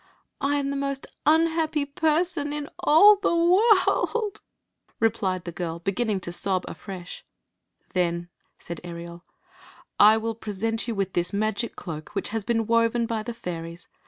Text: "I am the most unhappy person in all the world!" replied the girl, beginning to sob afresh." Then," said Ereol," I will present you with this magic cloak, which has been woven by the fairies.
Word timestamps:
"I 0.41 0.55
am 0.55 0.71
the 0.71 0.75
most 0.75 1.05
unhappy 1.27 1.85
person 1.85 2.51
in 2.53 2.69
all 2.79 3.17
the 3.17 3.35
world!" 3.35 4.41
replied 4.99 5.43
the 5.43 5.51
girl, 5.51 5.77
beginning 5.77 6.21
to 6.21 6.31
sob 6.31 6.65
afresh." 6.67 7.23
Then," 7.93 8.27
said 8.57 8.81
Ereol," 8.83 9.21
I 9.99 10.17
will 10.17 10.33
present 10.33 10.87
you 10.87 10.95
with 10.95 11.13
this 11.13 11.33
magic 11.33 11.75
cloak, 11.75 12.15
which 12.15 12.29
has 12.29 12.43
been 12.43 12.65
woven 12.65 13.05
by 13.05 13.21
the 13.21 13.35
fairies. 13.35 13.89